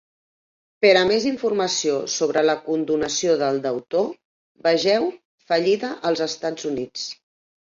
Per 0.83 0.91
a 1.01 1.01
més 1.09 1.25
informació 1.31 1.99
sobre 2.13 2.43
la 2.51 2.55
condonació 2.69 3.35
del 3.43 3.61
deutor, 3.67 4.09
vegeu 4.69 5.07
Fallida 5.53 5.93
als 6.11 6.25
Estats 6.29 6.69
Units. 6.73 7.07